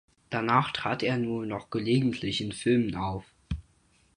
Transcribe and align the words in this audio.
Danach 0.31 0.71
trat 0.71 1.03
er 1.03 1.19
nur 1.19 1.45
noch 1.45 1.69
gelegentlich 1.69 2.41
in 2.41 2.53
Filmen 2.53 2.95
auf. 2.95 3.23